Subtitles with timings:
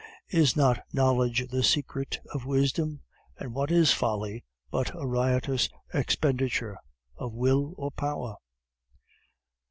[0.31, 3.01] Is not knowledge the secret of wisdom?
[3.37, 6.79] And what is folly but a riotous expenditure
[7.17, 8.37] of Will or Power?"